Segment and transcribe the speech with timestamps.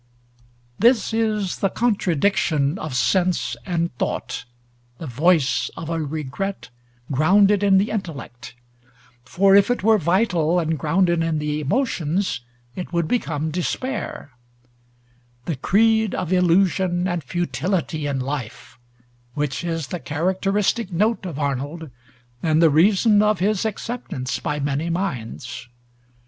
[0.79, 4.45] This is the contradiction of sense and thought,
[4.97, 6.71] the voice of a regret
[7.11, 8.55] grounded in the intellect
[9.23, 12.41] (for if it were vital and grounded in the emotions
[12.75, 14.31] it would become despair);
[15.45, 18.79] the creed of illusion and futility in life,
[19.35, 21.91] which is the characteristic note of Arnold,
[22.41, 25.69] and the reason of his acceptance by many minds.